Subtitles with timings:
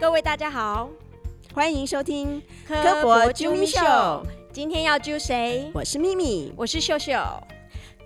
[0.00, 0.88] 各位大家好，
[1.52, 3.78] 欢迎收听科博啾咪秀。
[4.50, 5.70] 今天要揪谁？
[5.74, 7.12] 我是咪咪，我是秀秀。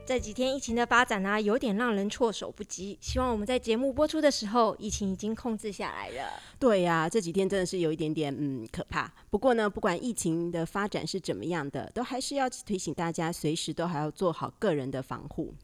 [0.05, 2.99] 这几天疫情的发展呢，有点让人措手不及。
[3.01, 6.33] 希望我们在节目播出的时候，疫情已经控制下来了。
[6.59, 9.15] 对呀，这几天真的是有一点点嗯可怕。
[9.31, 15.55] 不过呢，不管疫情的发展是怎么样的，都还是要提醒大家，随时都还要做好个人的防护。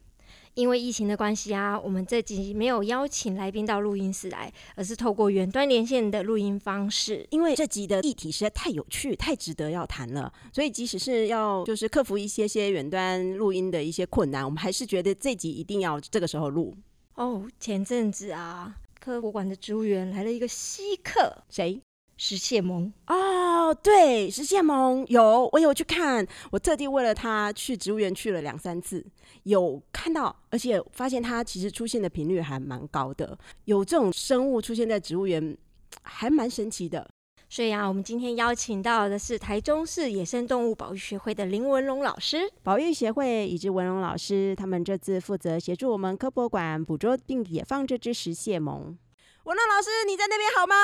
[0.55, 7.27] 因为疫情的关系啊，我们这集没有邀请来宾到录音室来，而是透过远端连线的录音方式。
[7.31, 16.77] 因为这集的议题实在太有趣、太值得要谈了，所以即使是要就是克服一些些远端录音的一些困难，我们还是觉得这集一定要这个时候录。
[17.15, 21.81] 哦，前阵子啊，科博馆的植物园来了一个稀客，谁？
[22.23, 29.03] 石蟹萌哦，对，石蟹萌有，我有去看，我特地为了它去植物园去了两三次，
[29.45, 35.57] 有看到，而且发现它其实出现的频率还蛮高的，有这种生物出现在植物园，
[36.03, 37.09] 还蛮神奇的。
[37.49, 48.99] 所以啊，我们今天邀请到的是台中市野生动物保育学会的林文龙老师，保育协会以及文龙老师，他们这次负责协助我们科博馆捕捉并野放这只石蟹萌。
[49.45, 50.75] 文龙老师，你在那边好吗？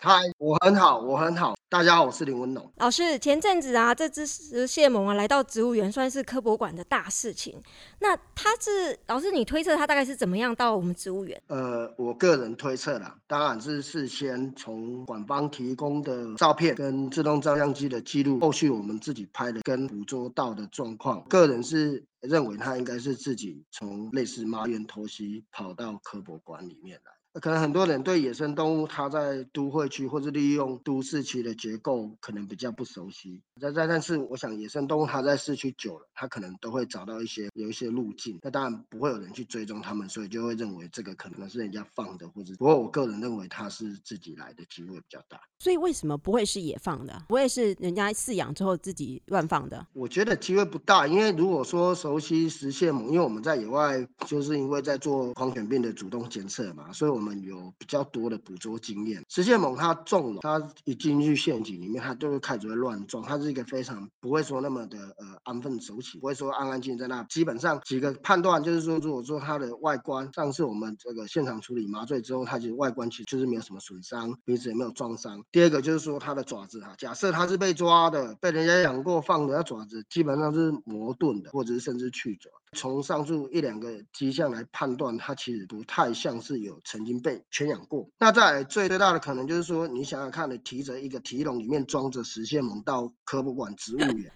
[0.00, 1.54] 嗨，我很好，我很好。
[1.68, 3.18] 大家好，我是林文龙老师。
[3.18, 7.60] 前阵子啊，这只石蟹萌啊来到植物园，算是科博馆的大事情。
[7.98, 11.42] 那它是老师，你推测它大概是怎么样到我们植物园？
[11.48, 27.12] 呃，我个人推测啦，当然是事先从馆方提供的照片跟自动照相机的记录，后续我们自己拍的跟捕捉到的状况，个人是认为他应该是自己从类似马园偷袭跑到科博馆里面来。
[27.34, 33.40] 可能很多人对野生动物，它在都会区或者利用都市区的结构，可能比较不熟悉。
[33.60, 38.38] 但但但是，我想野生动物它在市区久了，它可能都会找到一些有一些路径。
[38.42, 45.40] 那当然不会有人去追踪它们，所以就会认为这个可能是人家放的，或者不过我个人认为它是自己来的机会比较大。
[45.60, 47.22] 所以为什么不会是野放的？
[47.28, 49.86] 不会是人家饲养之后自己乱放的？
[49.92, 57.38] 我觉得机会不大，因为如果说熟悉石蟹獴，因为我们在野外就是因为在做狂犬病的主动监测嘛，所以我们。
[57.38, 63.22] 有比较多的捕捉经验，石蟹猛它中了，它一进去陷阱里面，它就会开始会乱撞。
[63.22, 67.22] 它是一个非常不会说那么的呃安分守己，不会说安安静静在那。
[67.24, 75.42] 基本上几个判断就是说，如果说它的外观，上次我们这个现场处理麻醉之后，它其实外观其实就是没有什么损伤，鼻子也没有撞伤。
[75.52, 82.50] 第二个就是说它的爪子哈，假设它是被抓的，被人家养过放的，它爪子基本上是磨钝的，或者是甚至去爪。
[82.72, 88.08] 从上述一两个迹象来判断，它其实不太像是有曾经被圈养过。
[88.18, 94.30] 那在最最大的可能就是说，你想想看，你提着一个提笼，里面装着石蟹獴到科博馆植物园，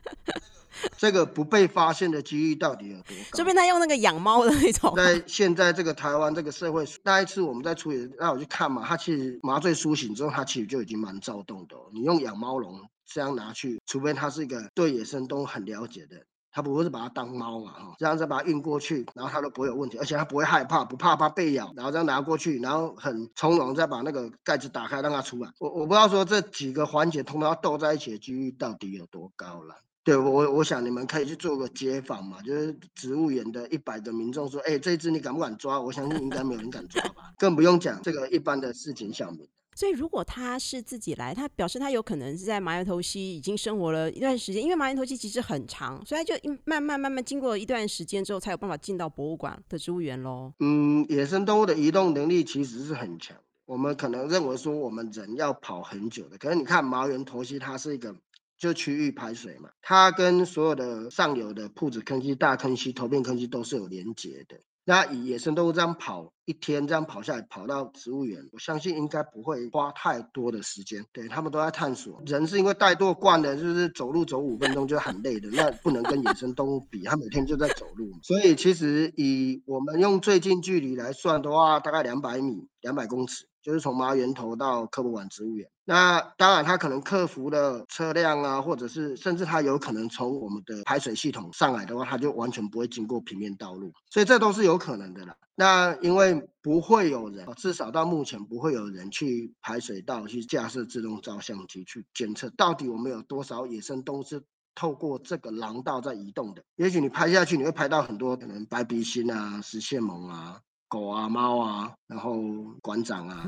[0.97, 3.37] 这个不被发现的几率到底有多高？
[3.39, 4.95] 这边他用那个养猫的那种。
[4.97, 11.77] 在 现在这个台湾这个社会，那一次我们在处理，那我去看嘛，他其实麻醉苏醒之后，他其实就已经蛮躁动的。
[11.93, 16.25] 你用养猫笼这样拿去，除非他是一个对野生动物很了解的。
[16.53, 17.73] 他不会是把它当猫嘛？
[17.73, 25.51] 哈，这样再把它运过去，然后它都不会有问题，而且它不会害怕，不怕怕被咬，然后这样拿过去，然后很从容再把那个盖子打开让它出来。
[25.59, 29.75] 我我不知道说这几个环节通常要斗在一起的几率到底有多高了。
[30.05, 35.81] 对我我想你们可以去做个街访嘛，就是植物园的一百个民众说，哎，这只你敢不敢抓？
[35.81, 39.49] 我相信应该没有人敢抓吧，更不用讲这个一般的市井小民。
[39.75, 46.35] 所以，如果他是自己来，他表示他有可能是在麻油头溪已经生活了一段时间，因为麻油头溪其实很长，所以他就
[46.65, 50.53] 慢慢慢慢经过一段时间之后，才有办法进到博物馆的植物园喽。
[50.61, 58.15] 嗯，野生动物的移动能力其实是很强，我们可能认为说我们人要跑很久的，可是你看麻油头溪，它是一个
[58.59, 64.61] 就区域排水嘛，它跟所有的上游的铺子坑溪、大坑溪、头片坑溪都是有连接的。
[64.85, 71.05] 那以野生动物这样跑一天，这样跑下来跑到植物园，我相信应该不会花太多的时间。
[71.13, 78.11] 对他们都在探索，人是因为怠惰惯的，就是走路走五分钟就很累的，那不能跟野生动物比，它每天就在走路。
[78.25, 83.47] 所以其实以我们用最近距离来算的话，大概两百米、两百公尺。
[83.63, 95.37] 就是从麻源头到科博馆植物园，那当然它可能克服了车辆啊，或者是甚至它有可能从我们的排水系统上来的话，它就完全不会经过平面道路，所以这都是有可能的啦。
[95.55, 104.43] 那因为不会有人，至少到目前不会有人去排水道去架设自动照相机去监测到底我们有多少野生动物是
[104.75, 106.63] 透过这个廊道在移动的。
[106.77, 110.59] 也许你拍下去，你会拍到很多可能白鼻星啊、石蟹獴啊。
[110.93, 112.37] 狗啊，猫啊，然后
[112.83, 113.47] 馆长啊，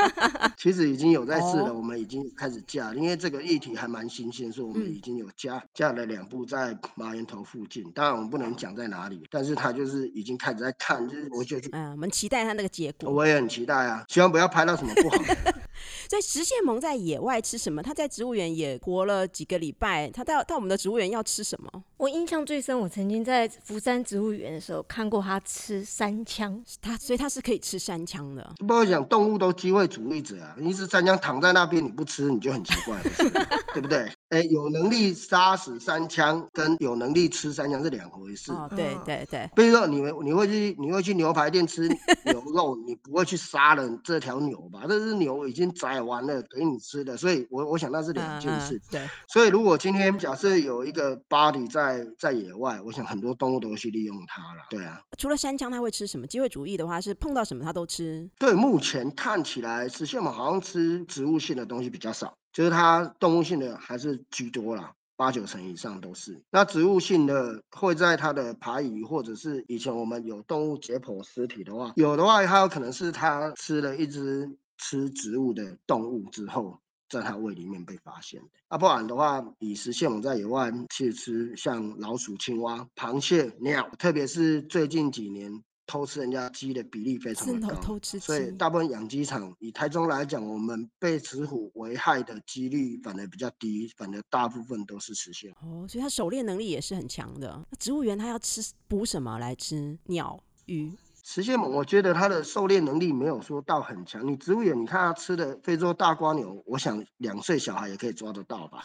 [0.56, 1.74] 其实已经有在试了。
[1.74, 7.84] 我们已经开始架，因为这个议题还蛮新鲜，所以我们已经有架架了两部在马岩头附近。
[7.92, 13.12] 当然我们不能讲在哪里，但是他就是已经开始在看，就是我就嗯，我们期待他那个结果。
[13.12, 15.16] 我也很期待啊，希望不要拍到什么不好。
[16.08, 17.82] 所以石蟹獴在野外吃什么？
[17.82, 21.84] 他在植物园也活了几个礼拜，他到到我们的植物园要吃什么？
[21.98, 26.62] 我印象最深，我曾经在福山植物园的时候看过它吃山枪。
[26.80, 28.54] 它所以它是可以吃山枪的。
[28.58, 32.96] 不过讲动物都机会主义者啊，一只山枪躺在那边你不吃，你就很奇怪，
[33.74, 34.08] 对不对？
[34.28, 38.52] 哎，有能力杀死三枪跟有能力吃三枪是两回事。
[38.52, 39.50] 哦，对对对。
[39.56, 41.88] 比如说，你你会去你会去牛排店吃
[42.24, 44.84] 牛肉，你不会去杀了这条牛吧？
[44.88, 48.80] 这是牛已经宰完了给你吃的，所以我我想那是两件事。
[48.88, 49.00] 对。
[49.26, 54.66] 所以如果今天假设有一个 body 在在在野外，我想很多动物都会去利用它了。
[54.70, 55.00] 对啊。
[55.16, 56.26] 除了山枪，它会吃什么？
[56.26, 58.28] 机会主义的话是碰到什么它都吃。
[58.38, 64.92] 对，目前看起来，石蟹嘛好像吃植物性的东西比较少，就是它动物性的还是居多啦。
[65.16, 66.40] 八九成以上都是。
[66.48, 78.48] 那植物性的会在它的排遗，或者是以前我们有动物解剖尸体的话，有的话它有可能是它吃了一只吃植物的动物之后，在它胃里面被发现的。
[78.68, 85.62] 啊，不然的话，以食蟹獴在野外去吃像老鼠、青蛙、螃蟹、鸟，特别是最近几年。
[85.90, 95.50] 偷吃人家鸡的比例非常的高，所以大部分养鸡场以台中来讲，我们被石虎危害的几率反而比较低，反而大部分都是实现。
[95.62, 97.66] 哦，所以它狩猎能力也是很强的。
[97.70, 99.98] 那植物园它要吃补什么来吃？
[100.04, 100.92] 鸟、鱼？
[101.30, 104.26] 实现我觉得它的狩猎能力没有说到很强。
[104.26, 108.82] 你植物园，你看它吃的非洲大瓜牛，我想两岁小孩也可以抓得到吧？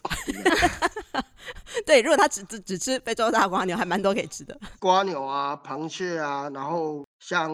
[1.85, 4.59] 对， 如果它只只只吃非洲大瓜牛，还蛮多可以吃的。
[4.77, 7.49] 瓜牛啊，螃蟹啊，然后像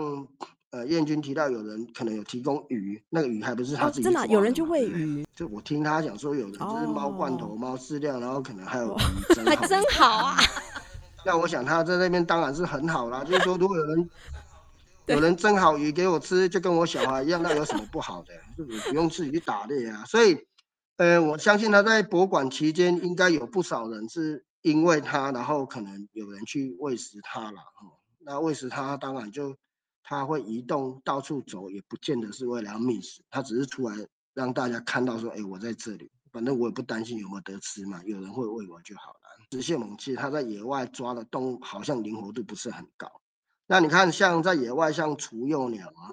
[0.72, 5.24] 呃燕君提到有人可能有提供鱼，那个鱼还不是他自己真的有人去喂鱼。
[5.36, 10.36] 就我听他讲说，有人就是猫罐头、猫饲料，然后可能还有鱼还真好啊。
[11.24, 14.10] 那我想他在那边当然是很好啦，就是说如果有人
[15.14, 18.34] 有人蒸好鱼给我吃，就跟我小孩一样，那有什么不好的？
[18.58, 20.38] 就不用自己去打猎啊，所以。
[20.98, 27.62] 呃，我相信他在博物馆期间，应该有不少人是因为他，然后可能有人去喂食他了。
[28.20, 29.56] 那喂食他，当然就
[30.04, 33.96] 他会移动到处走，也不见得是为了要觅食，他只是出来
[34.34, 39.20] 让大家看到说，哎，我在这里，反正我也不担心有没有得吃嘛，有人会喂我就好了。
[39.52, 43.10] 直线猛禽，它在野外抓的动物好像灵活度不是很高。
[43.72, 46.10] 那你看，像在野外，像雏幼鸟啊。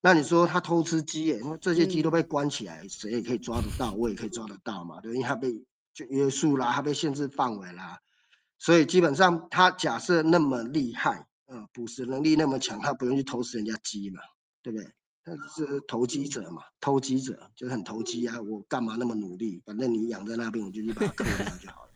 [0.00, 1.38] 那你说它偷吃鸡耶？
[1.38, 5.52] 因为这些鸡都被关起来，谁也可以抓得到，我也可以抓得到嘛，对，因为它被
[5.92, 8.00] 就约束啦，它被限制范围啦，
[8.58, 14.22] 所以基本上它假设那么厉害，嗯，捕食能力那么强，它不用去偷吃人家鸡嘛，
[14.62, 14.90] 对不对？
[15.26, 19.62] 他是投机者嘛，投机者就是很投机啊，我干嘛那么努力？
[19.66, 21.90] 反正你养在那边，我就去把它扣掉就好了。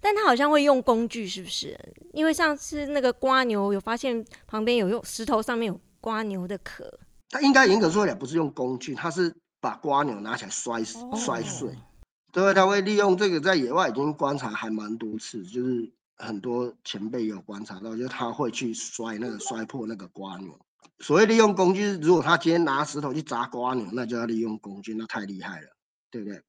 [0.00, 1.78] 但他好像会用工具，是不是？
[2.12, 5.80] 因为上次那个瓜牛有发现旁边有用石头上面有。
[6.02, 6.98] 瓜牛的壳，
[7.28, 11.68] 他应该严格说来不是用工具，他是把瓜牛拿起来摔摔碎。
[12.32, 20.58] 对，他会利用这个在野外已经观察还蛮多次，就是很多前辈有观察到，就是他会去摔那个摔破那个瓜牛。
[21.00, 25.68] 所谓利用工具，如果他今天拿石头去砸瓜牛，那就要利用工具，那太厉害了，
[26.10, 26.42] 对不对？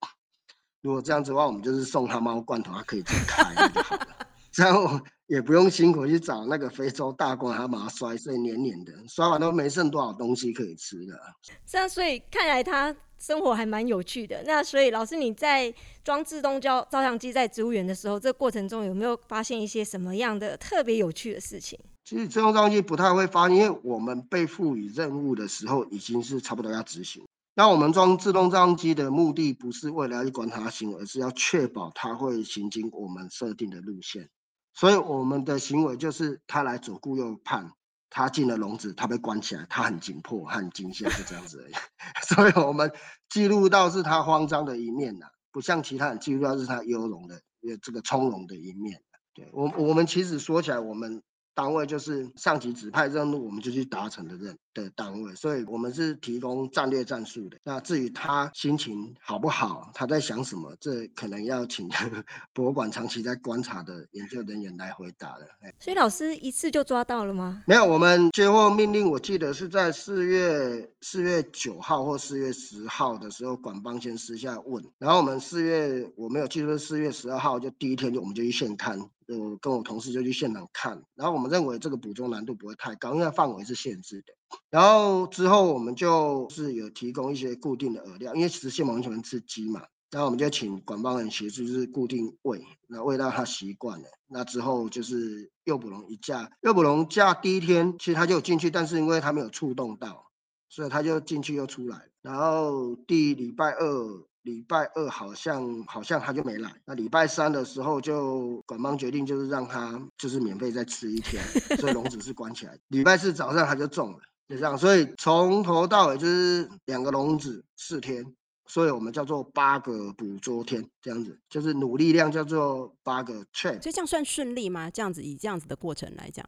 [0.81, 4.07] 如果这样子的话，我们就是送他猫罐头，他可以自己开就好了。
[4.51, 11.17] 这样也不用辛苦去找那个非洲大罐，还把它摔碎黏黏的，摔完都没剩多少东西可以吃的。
[11.65, 14.44] 这样，所以看来他生活还蛮有趣的。
[14.46, 21.79] 那所以老师你在装自动照照相机在植物园的时候，这过程中有没有发现一些什么样的特别有趣的事情？
[22.03, 27.24] 其实自动照相机不太会发，因为我们被赋予任务的时候已经是差不多要执行。
[27.53, 34.29] 那我们装自动照相机的目的不是为了要去观察行为，而是要确保它会行经我们设定的路线。
[34.74, 37.70] 所以我们的行为就是他来左顾右盼，
[38.10, 41.74] 他进了笼子，他被关起来，他很紧迫，很惊吓，就这样子而已。
[42.25, 42.89] 所以我们
[43.29, 47.41] 记录到是他慌张的一面呐，不像其他人记录到是他优容的，
[47.81, 49.01] 这个从容的一面。
[49.34, 51.22] 对我，我们其实说起来，我们。
[51.53, 57.58] 单位就是上级指派任务，我们就去达成的任务的单位，所以我们是提供战略战术的。
[57.63, 61.90] 那至于他心情好不好，他在想什么，这可能要请
[62.54, 65.46] 博物馆长期在观察的研究人员来回答了。
[65.80, 67.63] 所以老师一次就抓到了吗？
[67.68, 79.00] 没有，我们接获命令，我记得是在四月四月九号或四月十号的时候，管帮先私下问，然后我们四月我没有记错，四月十二号就第一天就我们就去现看。
[79.28, 84.34] 我跟我同事就去现场看，然后我们认为这个捕捉难度不会太高，因为范围是限制的。
[84.70, 94.08] 然后之后我们就是有提供一些固定的饵料，因为其实蟹獴喜欢吃鸡嘛，然后我们就请管帮人协助，就是固定喂，那喂到它习惯了。
[94.27, 100.25] 那之后就是诱捕笼一架，诱捕笼架第一天其实它就有进去，但是因为它没有触动到，
[100.70, 102.10] 所以他就进去又出来。
[102.22, 104.24] 然后第礼拜二。
[104.43, 111.43] 礼拜二好像好像他就没来，那礼拜三的时候就管帮决定就是让他就是免费再吃一天，
[111.79, 112.75] 所以笼子是关起来。
[112.88, 114.17] 礼拜四早上他就中了，
[114.51, 118.25] 就这样，所以从头到尾就是两个笼子四天，
[118.65, 123.81] 所以我们叫做八个捕捉天这样子，就是努力量叫做八个 check。
[123.81, 124.89] 所以这样算顺利吗？
[124.89, 126.46] 这样子以这样子的过程来讲，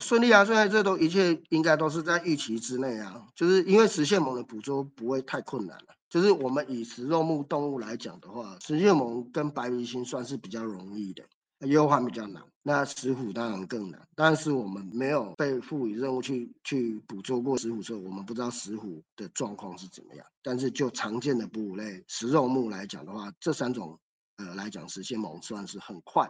[0.00, 5.94] 顺利啊，顺利这都一切应该都是在预期之内啊，就是因为实现某的捕捉不会太困难了。
[6.10, 11.22] 就是我们以食肉目动物来讲的话，食蟹獴跟白鼻星算是比较容易的，
[11.68, 12.42] 优化比较难。
[12.66, 20.24] 那石虎当然更难，但是我们没有被赋予任务去去捕捉过石虎，所以我们不知道石虎的状况是怎么样。
[20.42, 24.00] 但是就常见的哺乳类食肉目来讲的话，这三种
[24.38, 26.26] 呃来讲，实现獴算是很快。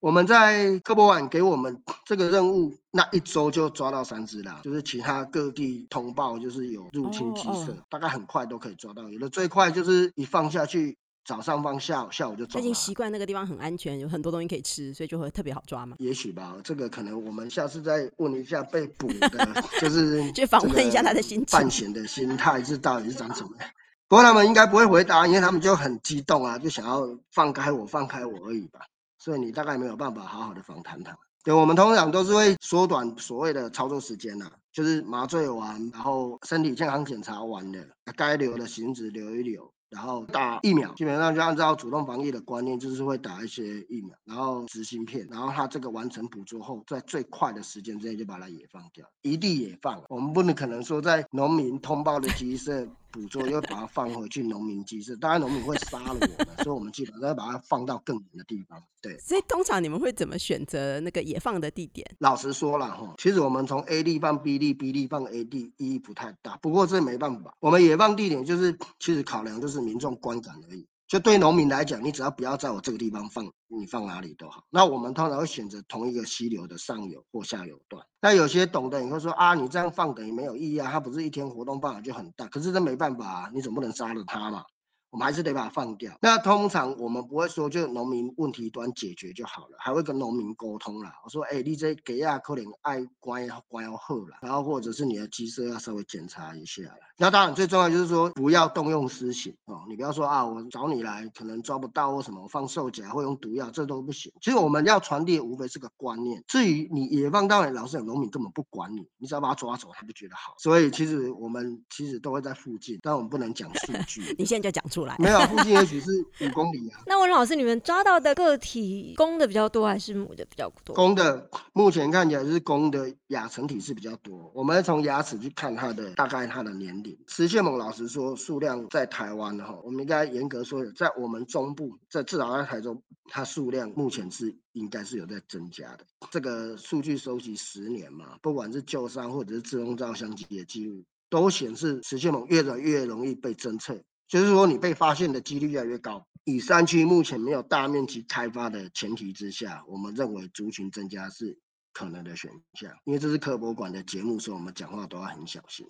[0.00, 9.08] 我们在科博馆给我们这个任务，那一周就抓到三只啦，就是其他各地通报就是有入侵鸡舍，大概很快都可以抓到。
[9.10, 12.58] 有的最快就是一放下去，早上放，下午下午就走。
[12.58, 15.96] 已经习惯那个地方很安全，有很多东西可以吃，所以就会特别好抓嘛。
[15.98, 19.28] 也许吧，这个可能我们下次再问一下被捕的，
[19.80, 23.68] 就是去访问一下他的心情，犯险的心态是到底是长什么样。
[24.08, 28.80] 不过他们应该不会回答，因为他们就很激动啊，就想要放开我，放开我而已吧。
[29.18, 31.16] 所以你大概没有办法好好的访谈他。
[31.44, 37.78] 对，我们通常都是会缩短所谓的操作时间呐，就是麻醉完，然后身体健康检查完了，
[38.16, 39.72] 该留的行子留一留。
[39.90, 50.02] 然后打疫苗，基本上就按照主动防疫的观念，就是会打一些疫苗，然后执芯片，然后它这个完成捕捉后，在最快的时间之内就把它野放掉，一地野放。
[50.08, 58.80] 我们不能可能说在农民通报的鸡舍捕捉，又把它放回去农民机制，当然农民会杀了我们，所以我们基本上要把它放到更远的地方。
[59.02, 62.06] 对，所以通常你们会怎么选择那个野放的地点？
[62.18, 66.56] 老实说了哈，其实我们从 A 地放 B 地，B 地放 A 地，意义不太大。
[66.58, 69.80] 不过这没办法，我们野放地点就是其实考量就是。
[69.80, 74.62] 民众观感而已，就对农民来讲，你只要不要在我这个地方放，你放哪里都好。
[74.70, 78.06] 那我们通常会选择同一个溪流的上游或下游段。
[78.20, 82.46] 那有些懂的你会说啊，你这样放等于没有意义啊，它不是一天活动范围就很大。
[82.46, 84.62] 可是这没办法啊，你总不能杀了它嘛。
[85.10, 86.12] 我们还是得把它放掉。
[86.20, 91.14] 那通常我们不会说就农民问题端解决就好了，还会跟农民沟通啦。
[91.24, 96.82] 我说，哎，你这给亚可能爱关要关要好了，然后或者是你的鸡舍要稍微检查一下
[97.16, 104.32] 那当然最重要就是说不要动用私刑哦，你不要说啊，我找你来可能抓不到或什么，我放兽夹或用毒药，这都不行。
[104.40, 106.42] 其实我们要传递无非是个观念。
[106.46, 110.54] 至于你野放到老是有农民根本不管你，你只要把他抓走，他就觉得好。
[110.58, 114.34] 所以其实我们其实都会在附近，但我们不能讲数据。
[114.38, 114.99] 你现在就讲出。
[115.18, 117.00] 没有， 附近也许是五公里啊。
[117.06, 120.94] 那文老师，你们抓到的个体公的比较多还是母的比较多？
[120.94, 124.50] 公的，目前看起来是公的亚成体是比较多。
[124.54, 127.16] 我们从牙齿去看它的大概它的年龄。
[127.26, 136.04] 石蟹猛老实说，数量在台湾哈，我们应该严格说，在我们中部，在至少在台中，它数量目前是应该是有在增加的。
[136.30, 143.98] 这个数据收集十年嘛，不管是旧伤或者是自动照相机的记录，都显示石蟹猛越来越容易被侦测。
[144.30, 146.24] 就是说，你被发现的几率越来越高。
[146.44, 151.58] 以山区目前没有大面积开发的前提之下，我们认为族群增加是
[151.92, 152.92] 可能的选项。
[153.04, 155.84] 因为这是科博馆的节目，所以我们讲话都要很小心。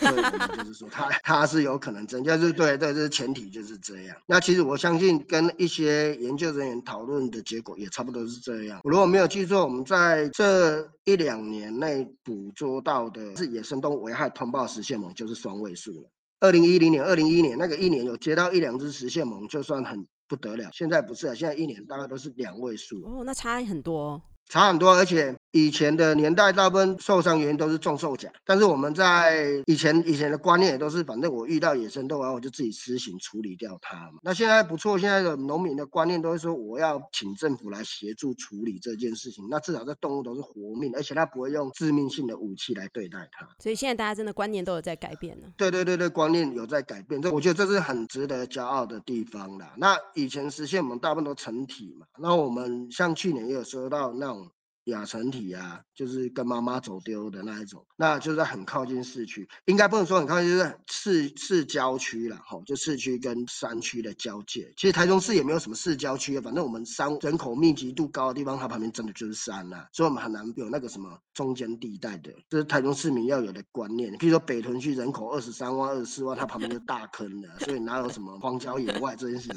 [0.00, 4.16] 所以我们就是说，它它是有可能增加，是对对，这是前提就是这样。
[4.26, 8.80] 那其实我相信，跟一些研究人员讨论的结果也差不多是这样。
[8.84, 16.10] 我如果没有记错，我们在这一两年内捕捉到的是野生动物危害通报实现嘛，就是双位数了。
[16.42, 20.68] 二零一零年、二零一一年那个一年有接到一两只实现盟，就算很不得了。
[20.72, 23.00] 现在不是啊，现在一年大概都是两位数。
[23.04, 24.20] 哦，那差很多。
[24.48, 34.18] 差很多，而且以前的年代大部分受伤原因都是中兽夹，但是我们在以前以前的观念也都是，反正我遇到野生动物，我就自己施行处理掉它嘛。
[34.22, 39.46] 那现在不错，现在的农民的观念都是说，我要请政府来协助处理这件事情。
[39.50, 43.46] 那至少这动物都是活命，而且它不会用致命性的武器来对待它。
[43.58, 45.48] 所以现在大家真的观念都有在改变了。
[45.58, 49.74] 对对对对，观念有在改变，这我觉得这是很值得骄傲的地方啦。
[49.76, 54.50] 那以前实现我们大部分都成体嘛，那我们像去年也有收到那种。
[54.84, 64.72] 亚成体啊，就是跟妈妈走丢的那一种，那就是很靠近市区，应该不能说很靠近，就是市市郊区了，吼，就市区跟山区的交界。
[64.76, 74.12] 其实台中市也没有什么市郊区，反正我们山人口密集度高的地方，它旁边真的就是山呐，所以我们很难有那个什么中间地带的，这是台中市民要有的观念。
[74.18, 79.48] 比如说北屯区人口二十三万、二十四万，它旁边就大坑了，所以哪有什么荒郊野外这件事？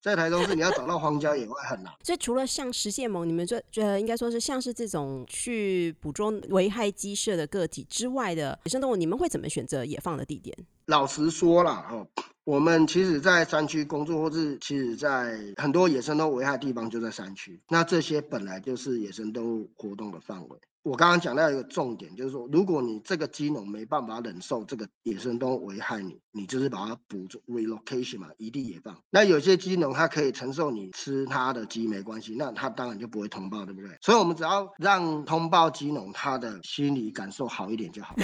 [0.00, 1.92] 在台中市你要找到荒郊野外很难。
[2.02, 10.56] 所以除了像石蟹獴，你们这呃应该说是像是这种去捕捉危害鸡舍的个体之外的野生动物，你们会怎么选择野放的地点？
[10.86, 12.06] 老实说了哦，
[12.44, 17.60] 我们其实，在山区工作，或是其实，在很多野生动物危害地方就在山区。
[17.68, 20.58] 那这些本来就是野生动物活动的范围。
[20.82, 28.96] 我刚刚讲到一个重点，就是说，如果你这个鸡农没办法忍受这个野生动物危害你，你就是把它捕捉 relocation 嘛，移地野放。
[29.10, 33.90] 那有些鸡农他可以承受你吃他的鸡没关系，那他当然就不会通报，对不对？
[34.00, 38.16] 所以我们只要让通报鸡农他的心理感受好一点就好。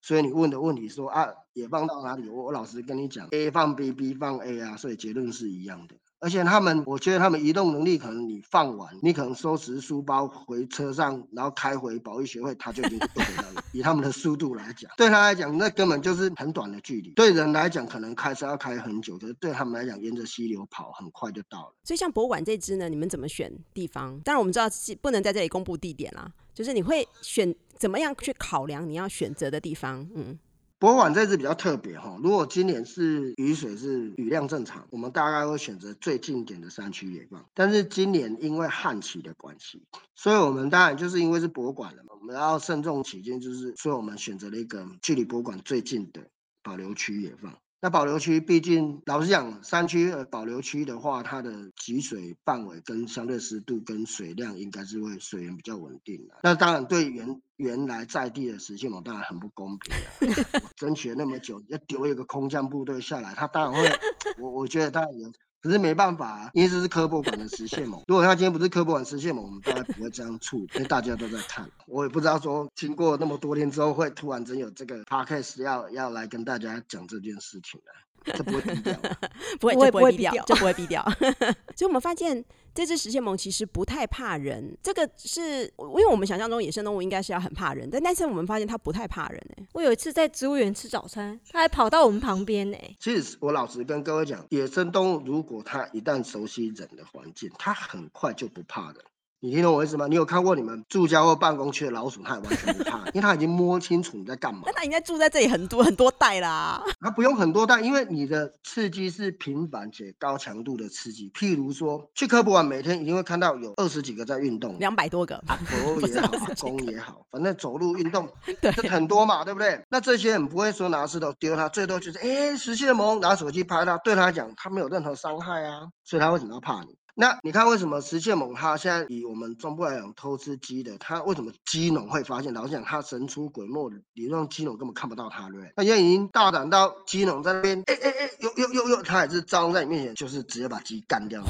[0.00, 2.28] 所以你问的问题说啊，野放到哪里？
[2.28, 5.96] 我我老实跟你讲，A 放 B，B 放 A 啊，所以结论是一样的。
[6.20, 13.64] 而且他们，我觉得他们移动能力可能你放完，你可能收拾书包回车上，然后开回保育协会，他就已经回来了。
[13.72, 17.10] 以他们的速度来讲，对他来讲，那根本就是很短的距离。
[17.14, 21.74] 对人来讲，可能开车要开很久，可是对他们来讲，沿着溪流跑很快就到了。
[21.84, 24.20] 所以像博物馆这只呢，你们怎么选地方？
[24.20, 24.66] 当然我们知道
[25.00, 30.06] 不能在这里公布地点啦，就是你会选怎么样去考量你要选择的地方？
[30.14, 30.38] 嗯。
[30.80, 37.44] 博物馆这次比较特别哈，如果今年是雨水是雨量正常，我们大概会选择最近点的山区野放。
[37.52, 39.82] 但是今年因为旱期的关系，
[40.14, 46.26] 所以我们当然就是因为是博物馆了嘛，我们要慎重起见，就是所以我们选择了一个距离博物馆最近的
[46.62, 47.54] 保留区野放。
[47.82, 56.34] 那保留区毕竟，老实讲，山区呃保留区的话，它的集水范围跟相对湿度跟水量应该是会水源比较稳定的。
[56.42, 60.60] 那当然对原原来在地的石蟹盟当然很不公平啊！
[60.76, 63.88] 争取了那么久，要丢一个空降部队下来，他当然会，
[64.42, 65.26] 我我觉得当然也。
[65.62, 67.98] 可是没办法，因为这是科博馆的实现嘛。
[68.06, 71.68] 如果他今天不是科博馆实现嘛，我们大概不会这样处理，因为大家都在看。
[71.86, 77.92] 我也不知道说，经过那么多天之后，会突然真有这个 podcast 要要来跟大家讲这件事情啊。
[78.24, 79.00] 这不会低调，
[79.60, 81.02] 不会，不会低调，这不会低调。
[81.74, 84.76] 所以，我们发现这只食蟹獴其实不太怕人。
[84.82, 89.66] 这个是因为我们想象中野生动物应该是要很怕人，但但是我们发现它不太怕人哎。
[89.72, 92.96] 我有一次在植物园吃早餐，它还跑到我们旁边哎。
[92.98, 98.96] 其实我老实跟各位讲，野生动物如果它一旦熟悉人的环境，它很快就不怕人。
[99.42, 100.06] 你听懂我意思吗？
[100.06, 104.60] 你有看过你们住家或办公区的老鼠，它也完全不怕，因为它已经摸清楚你在干嘛。
[104.66, 106.84] 那它应该住在这里很多很多代啦。
[107.00, 111.30] 它不用很多代，因为你的刺激是频繁且高强度的刺激。
[111.30, 118.28] 譬如说，去科普馆每天一定会看到有二十几个在运动，两百多个，狗也好，公也好，反正走路运动，
[118.60, 119.82] 对，很多嘛，对不对？
[119.88, 126.94] 那这些人不会说拿石头丢它，最多就是哎，实现萌拿手机拍它，对他来讲，它没有任何伤害啊，所以它为什么要怕你？
[127.20, 132.54] 那你看，为什么石蟹猛它现在以我们中部来讲偷吃鸡的，他为什么鸡农会发现？
[132.54, 135.70] 老实讲，它神出鬼没，理论上鸡农根本看不到他，对不对？
[135.76, 141.42] 那现在已经大胆到鸡农在那边，哎哎哎，又又又又，他也是张在你面前，就是直接把鸡干掉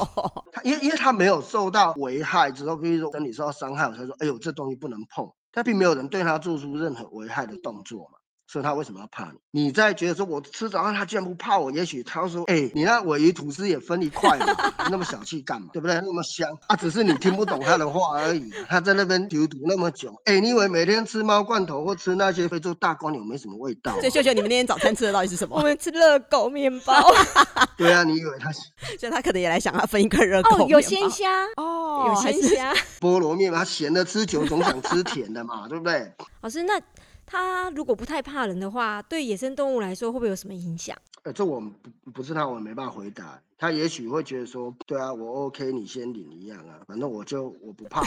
[0.62, 5.26] 因为因为他没有受到危害之后，比如说身体受到伤害，我才说，哎呦，这东西不能碰。
[5.50, 8.18] 但并没有人对他做出任何危害的动作嘛。
[8.48, 9.64] 所以他为什么要怕你？
[9.64, 11.70] 你在觉得说我吃早餐，他居然不怕我？
[11.72, 14.46] 也许他说：“哎，你那尾鱼吐司也分一块嘛，
[14.88, 15.68] 那么小气干嘛？
[15.72, 15.96] 对不对？
[15.96, 18.48] 那么香啊，只是你听不懂他的话而已。
[18.68, 23.92] 他在那边丢毒那么久，哎，你以为每天吃猫罐头或吃那些非洲大公牛没什么味道？
[23.98, 25.56] 所以秀秀，你们那天早餐吃的到底是什么？
[25.56, 26.94] 我们吃热狗面包。
[27.76, 28.52] 对啊，你以为他？
[28.96, 30.64] 所以他可能也来想要分一个热狗。
[30.64, 32.72] 哦，有鲜虾哦，有鲜虾。
[33.00, 36.12] 菠萝面嘛，他咸的吃久，总想吃甜的嘛，对不对？
[36.42, 36.80] 老师，那。
[37.26, 40.96] 它如果不太怕人的话，对野生动物来说会不会有什么影响？
[41.24, 43.38] 呃，这我不不是他，我没办法回答。
[43.58, 48.04] 他也许会觉得说，对啊，我 OK，你先领一样啊，反正我就我不怕，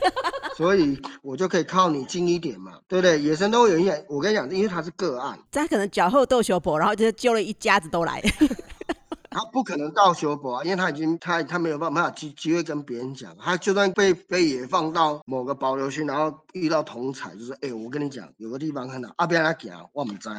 [0.56, 3.20] 所以我就可以靠你近一点嘛，对不对？
[3.20, 8.22] 野生动物有影响，我跟你讲，因为它是个案，他可能脚后斗小婆，然后就揪了一家子都来。
[9.30, 20.32] 他不可能到修博啊，因为他已经他他没有办法机机会跟别人讲，他就算被被野放到某个保留区，然后遇到同彩，就是：“哎，我跟你讲，有个地方看到阿边他讲，我们在，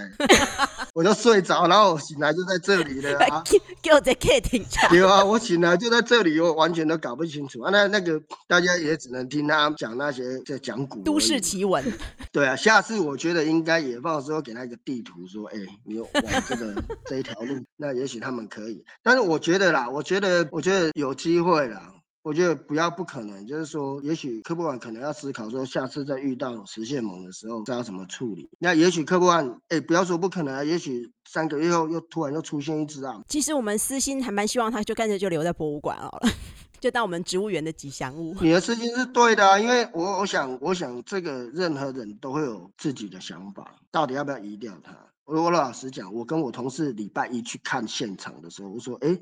[0.94, 3.42] 我就睡着，然后醒来就在这里了啊，
[3.82, 4.94] 给我在客厅讲。
[4.94, 7.72] 有啊，我醒来就在这里，我完全都搞不清楚啊。
[7.72, 11.82] 那那个大家也只能听他讲那些在讲古都市奇闻。
[12.34, 16.10] 对啊，下次我觉得应该野放的时候给他一个地图，说：哎，你往
[16.46, 18.81] 这个这一条路，那也许他们可以。
[19.04, 21.94] 但是我觉得啦，我觉得，我觉得有机会啦。
[22.24, 28.48] 我觉得不要不可能，就是说，也许科博馆可能要思考说，下次再遇到实现猛的时候，知道怎么处理。
[28.60, 33.20] 那也许科博馆，哎，不要说不可能啊，也许三个月后又突然又出现一只啊。
[33.28, 36.30] 其实我们私心还蛮希望它就干脆就留在博物馆好了，
[36.80, 38.36] 就当我们植物园的吉祥物。
[38.40, 44.96] 你的私心是对的，因为我我想，我想这个任何人都会有自己的想法，到底要不要移掉它？
[45.32, 49.18] 我我老实讲，我跟我同事礼拜一去看现场的时候，我说：“哎，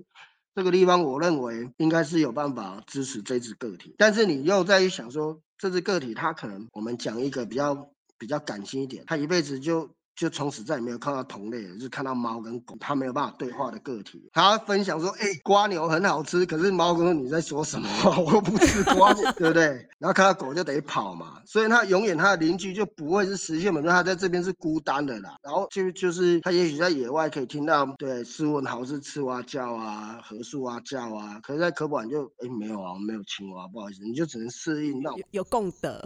[0.56, 9.92] 这个地方我认为应该是有办法支持这只个体，但是你又在想说，这只个体它可能我们讲一个比较比较感性一点，它一辈子就。
[10.20, 14.30] 就从此再也没有看到同类，就是看到猫跟狗，它没有办法对话的个体。
[14.34, 17.88] 它分享说：“哎，瓜牛很好吃。”可是猫跟：“你在说什么？
[18.28, 25.38] 我不吃瓜，对不对？”然后看到狗就得跑嘛，所以它永远它的邻居就不会是实现嘛，它在这边是孤单的啦。
[25.42, 31.40] 然后就就是它也许在野外可以听到，对，斯文豪是赤蛙叫啊，河树蛙叫啊。
[31.42, 36.06] 可是在科普馆就哎没有啊，没有青蛙，不好意思，你就只能适应到有共德，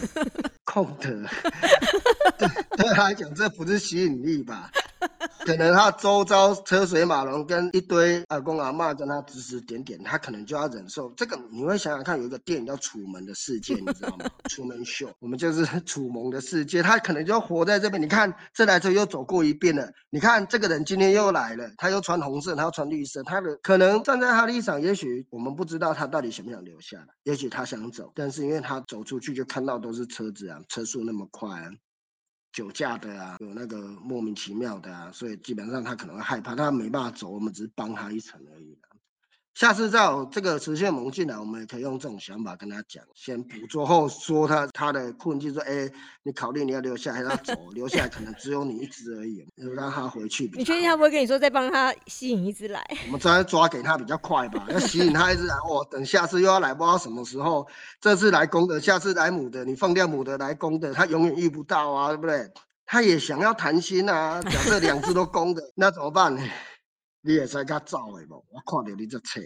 [0.64, 1.28] 空的，
[2.38, 3.32] 对 对他来讲。
[3.34, 4.70] 这不是吸引力吧？
[5.44, 11.38] 可能他周遭车水马龙，跟一堆阿公阿妈跟他指指点点，他可能就要忍受这个。
[11.50, 14.24] 你会想想看，有一个电影叫《楚门的世界》，你知道吗？
[14.48, 18.00] 楚门秀，我们就是楚门的世界，他可能就活在这边。
[18.00, 19.90] 你看，这台车又走过一遍了。
[20.10, 23.22] 你看，这个人今天又来了，他又穿红色，他又穿绿色。
[23.24, 31.50] 他的可能站在他立场，也许我们不知道他到底想不想留下来，也许他想走，但是因为他走出去就看到都是车子啊，车速那么快。
[32.52, 38.76] 酒驾的啊，有那个莫名其妙的啊，所以基本上他可能会害怕，他没办法走，我们只是帮他一程而已。
[39.54, 45.90] 下次再有这个实现萌进来，我们也可以用这种想法跟他讲，先捕捉后说他他的困境，说哎，
[46.22, 47.52] 你考虑你要留下还是要走？
[47.74, 50.50] 留下来可能只有你一只而已，就让他回去。
[50.54, 52.82] 你确定他不会跟你说再帮他吸引一只来？
[53.06, 55.54] 我们再抓给他比较快吧，要吸引他一只来。
[55.56, 57.66] 哦，等下次又要来，不知道什么时候。
[58.00, 62.50] 这次来公的，下次来母的，你放掉母的来公的，他永远遇不到啊，对不对？
[62.86, 64.42] 他也想要谈心啊。
[64.42, 66.42] 假设两只都公的，那怎么办呢？
[67.22, 68.44] 你也在家走的无？
[68.50, 69.40] 我看到你这车。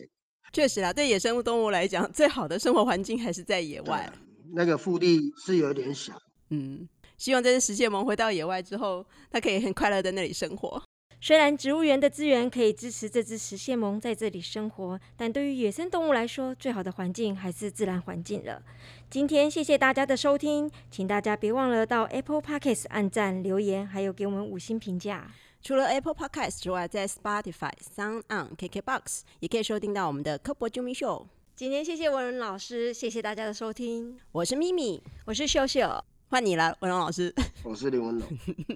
[0.53, 4.11] 确实啦，对野生动物来讲，最好的生活环境还是在野外。
[4.55, 6.15] 那个腹地是有点小。
[6.51, 10.83] 嗯，希望这只石蟹萌回到野外之后，它可以很快乐在那里生活。
[11.21, 18.63] 虽然植物园的资源可以支持这只石蟹萌在这里生活，但对于野生动物来说，最好的环境还是自然环境了。
[19.11, 25.31] 今天谢谢大家的收听，请大家别忘了到 Apple Podcast 按赞、留言，还有给我们五星评价。
[25.67, 31.27] 除了 Apple Podcast 之外，在 Spotify、Sound On、KKBox 也可以收听到我们的科博救命秀。
[31.57, 34.17] 今天谢谢文龙老师，谢谢大家的收听。
[34.31, 37.35] 我是咪咪，我是秀秀，换你了，文龙老师。
[37.65, 38.29] 我是林文龙，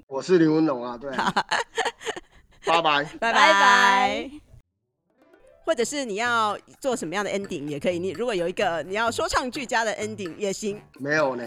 [0.09, 1.13] 我是林文龙啊，对。
[1.13, 4.31] 拜 拜拜，拜拜。
[5.65, 7.99] 或者是你要做什么样的 ending 也可以。
[7.99, 10.81] 你如果有一个你要说唱俱佳的 ending 也行。
[10.99, 11.45] 没有呢。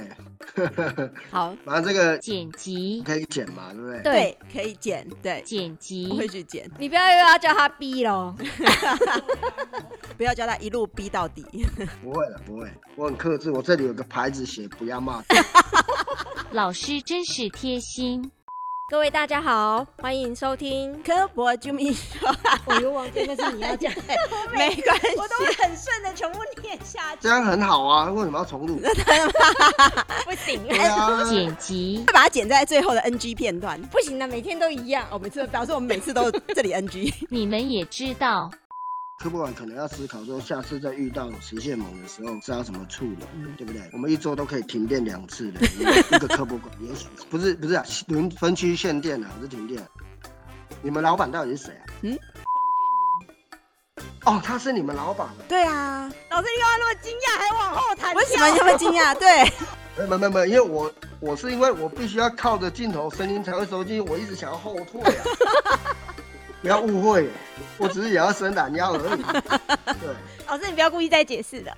[1.29, 4.01] 好， 反正这个剪辑可以剪嘛，对不对？
[4.03, 5.07] 对，可以剪。
[5.21, 6.69] 对，剪辑会去剪。
[6.77, 8.35] 你不要又要叫他逼喽，
[10.17, 11.43] 不要叫他一路逼到底。
[12.03, 13.51] 不会的，不会，我很克制。
[13.51, 15.23] 我这里有个牌子写不要骂。
[16.51, 18.31] 老师真是贴心。
[18.93, 22.31] 各位大家好，欢迎收听科博啾咪说
[22.63, 23.91] 我又忘记那是你要讲，
[24.53, 27.21] 没关系，我都会很顺的全部念下去。
[27.21, 28.75] 这样很好啊，为什么要重录？
[30.25, 30.61] 不行，
[31.27, 33.81] 剪辑，会把它剪在最后的 NG 片段。
[33.87, 35.07] 不行的，每天都一样。
[35.09, 37.11] 我每次表示我们每次都这里 NG。
[37.31, 38.51] 你们也知道。
[39.19, 43.25] 科博馆可能要思考说，下次再遇到实现猛的时候是要怎么处理，
[43.57, 43.81] 对不对？
[43.93, 45.61] 我们一周都可以停电两次的，
[46.11, 49.81] 一个科博馆也许不是不是啊，轮分区限电啊，不是停电。
[50.81, 51.83] 你们老板到底是谁啊？
[52.01, 54.37] 嗯，黄俊霖。
[54.37, 55.29] 哦，他是你们老板。
[55.47, 58.13] 对啊，老师你干嘛那么惊讶，还往后弹？
[58.15, 59.15] 为什么那么惊讶？
[59.17, 65.23] 对，没没没，因为我我是因为我必须要靠着镜头声音才会收进，我一直想要后退啊。
[66.63, 67.27] 不要误会，
[67.77, 69.21] 我只是也要伸懒腰而已。
[69.99, 70.15] 对，
[70.47, 71.75] 老师，你不要故意再解释的。